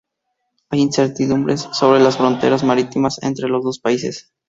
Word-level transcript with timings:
Hay 0.71 0.79
incertidumbres 0.81 1.69
sobre 1.73 1.99
las 1.99 2.17
fronteras 2.17 2.63
marítimas 2.63 3.21
entre 3.21 3.49
los 3.49 3.63
dos 3.63 3.77
países. 3.79 4.31